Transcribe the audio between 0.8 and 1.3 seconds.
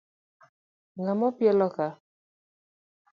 Ng'a mo